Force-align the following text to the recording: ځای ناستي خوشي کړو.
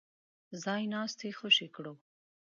ځای 0.63 0.83
ناستي 0.93 1.29
خوشي 1.37 1.67
کړو. 1.75 1.93